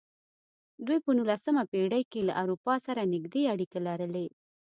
دوی 0.85 0.99
په 1.05 1.11
نولسمه 1.17 1.63
پېړۍ 1.71 2.03
کې 2.11 2.21
له 2.27 2.33
اروپا 2.41 2.75
سره 2.85 3.01
نږدې 3.13 3.43
اړیکې 3.53 3.79
لرلې. 3.87 4.27